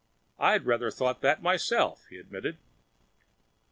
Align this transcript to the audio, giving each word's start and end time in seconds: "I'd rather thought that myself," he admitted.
"I'd 0.39 0.65
rather 0.65 0.89
thought 0.89 1.21
that 1.21 1.43
myself," 1.43 2.07
he 2.09 2.17
admitted. 2.17 2.57